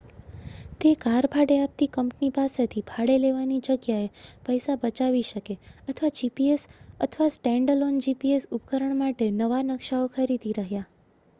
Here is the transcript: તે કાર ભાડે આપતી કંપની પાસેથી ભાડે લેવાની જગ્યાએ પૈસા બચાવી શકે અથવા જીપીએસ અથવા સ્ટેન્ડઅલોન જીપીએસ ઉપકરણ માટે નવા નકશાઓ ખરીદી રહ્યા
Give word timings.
તે 0.81 0.91
કાર 0.99 1.25
ભાડે 1.27 1.55
આપતી 1.57 1.87
કંપની 1.97 2.29
પાસેથી 2.37 2.81
ભાડે 2.87 3.17
લેવાની 3.19 3.59
જગ્યાએ 3.67 4.07
પૈસા 4.47 4.77
બચાવી 4.81 5.21
શકે 5.27 5.57
અથવા 5.87 6.11
જીપીએસ 6.15 6.63
અથવા 6.99 7.27
સ્ટેન્ડઅલોન 7.35 7.99
જીપીએસ 8.07 8.47
ઉપકરણ 8.59 8.97
માટે 8.97 9.29
નવા 9.35 9.61
નકશાઓ 9.67 10.09
ખરીદી 10.15 10.55
રહ્યા 10.57 10.83